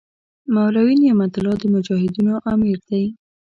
[0.55, 3.03] مولوي نعمت الله د مجاهدینو امیر دی.